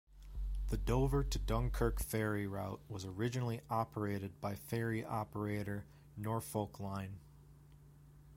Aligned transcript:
The 0.69 0.77
Dover 0.79 1.23
to 1.25 1.37
Dunkirk 1.37 1.99
ferry 1.99 2.47
route 2.47 2.81
was 2.89 3.05
originally 3.05 3.61
operated 3.69 4.41
by 4.41 4.55
ferry 4.55 5.05
operator 5.05 5.85
Norfolkline. 6.19 7.19